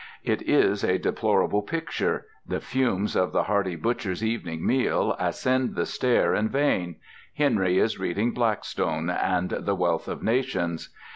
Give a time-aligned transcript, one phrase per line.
[0.23, 5.85] It is a deplorable picture: the fumes of the hearty butcher's evening meal ascend the
[5.85, 6.95] stair in vain,
[7.35, 10.89] Henry is reading "Blackstone" and "The Wealth of Nations."